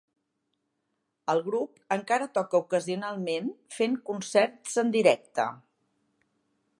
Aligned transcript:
El 1.33 1.41
grup 1.47 1.75
encara 1.97 2.29
toca 2.39 2.61
ocasionalment 2.63 3.53
fent 3.77 3.99
concerts 4.09 4.81
en 4.85 4.93
directe. 4.99 5.49